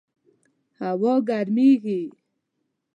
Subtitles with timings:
[0.79, 2.01] هوا ګرمیږي